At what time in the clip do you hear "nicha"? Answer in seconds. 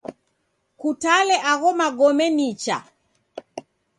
2.37-2.77